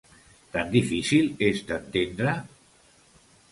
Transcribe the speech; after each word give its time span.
Tan 0.55 0.71
difícil 0.75 1.29
és 1.51 1.63
d’entendre? 1.69 2.35